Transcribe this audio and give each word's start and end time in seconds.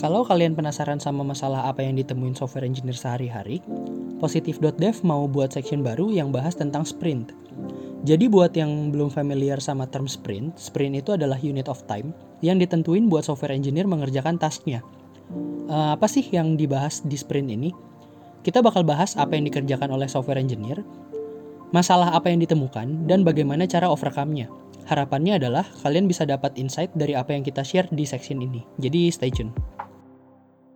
Kalau 0.00 0.24
kalian 0.24 0.54
penasaran 0.54 1.02
sama 1.02 1.26
masalah 1.26 1.66
apa 1.66 1.82
yang 1.84 1.98
ditemuin 1.98 2.38
software 2.38 2.64
engineer 2.64 2.96
sehari-hari, 2.96 3.60
Positive.dev 4.22 5.02
mau 5.02 5.26
buat 5.26 5.50
section 5.50 5.82
baru 5.82 6.14
yang 6.14 6.30
bahas 6.30 6.54
tentang 6.54 6.86
sprint. 6.86 7.34
Jadi 8.06 8.30
buat 8.30 8.54
yang 8.54 8.94
belum 8.94 9.10
familiar 9.10 9.58
sama 9.58 9.90
term 9.90 10.06
sprint, 10.06 10.54
sprint 10.54 11.02
itu 11.02 11.18
adalah 11.18 11.42
unit 11.42 11.66
of 11.66 11.82
time 11.90 12.14
yang 12.38 12.54
ditentuin 12.62 13.10
buat 13.10 13.26
software 13.26 13.50
engineer 13.50 13.90
mengerjakan 13.90 14.38
tasknya. 14.38 14.78
Uh, 15.66 15.98
apa 15.98 16.06
sih 16.06 16.22
yang 16.30 16.54
dibahas 16.54 17.02
di 17.02 17.18
sprint 17.18 17.50
ini? 17.50 17.74
Kita 18.46 18.62
bakal 18.62 18.86
bahas 18.86 19.18
apa 19.18 19.34
yang 19.34 19.42
dikerjakan 19.42 19.90
oleh 19.90 20.06
software 20.06 20.38
engineer, 20.38 20.86
masalah 21.74 22.14
apa 22.14 22.30
yang 22.30 22.38
ditemukan, 22.38 23.10
dan 23.10 23.26
bagaimana 23.26 23.66
cara 23.66 23.90
overcome-nya. 23.90 24.46
Harapannya 24.86 25.42
adalah 25.42 25.66
kalian 25.82 26.06
bisa 26.06 26.22
dapat 26.22 26.54
insight 26.54 26.94
dari 26.94 27.18
apa 27.18 27.34
yang 27.34 27.42
kita 27.42 27.66
share 27.66 27.90
di 27.90 28.06
section 28.06 28.38
ini. 28.38 28.62
Jadi 28.78 29.10
stay 29.10 29.34
tune. 29.34 29.50